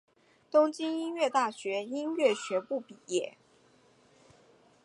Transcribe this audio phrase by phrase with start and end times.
[0.49, 3.37] 东京音乐大学音乐学部毕业。